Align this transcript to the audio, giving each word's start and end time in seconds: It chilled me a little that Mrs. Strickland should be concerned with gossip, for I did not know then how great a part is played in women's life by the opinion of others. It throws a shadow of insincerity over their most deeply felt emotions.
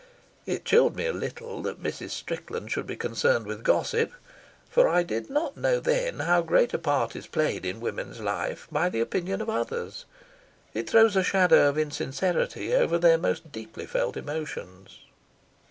It 0.47 0.65
chilled 0.65 0.95
me 0.95 1.05
a 1.05 1.13
little 1.13 1.61
that 1.61 1.83
Mrs. 1.83 2.09
Strickland 2.09 2.71
should 2.71 2.87
be 2.87 2.95
concerned 2.95 3.45
with 3.45 3.61
gossip, 3.61 4.11
for 4.67 4.87
I 4.89 5.03
did 5.03 5.29
not 5.29 5.55
know 5.55 5.79
then 5.79 6.21
how 6.21 6.41
great 6.41 6.73
a 6.73 6.79
part 6.79 7.15
is 7.15 7.27
played 7.27 7.67
in 7.67 7.79
women's 7.79 8.19
life 8.19 8.67
by 8.71 8.89
the 8.89 8.99
opinion 8.99 9.41
of 9.41 9.49
others. 9.51 10.05
It 10.73 10.89
throws 10.89 11.15
a 11.15 11.21
shadow 11.21 11.69
of 11.69 11.77
insincerity 11.77 12.73
over 12.73 12.97
their 12.97 13.19
most 13.19 13.51
deeply 13.51 13.85
felt 13.85 14.17
emotions. 14.17 15.01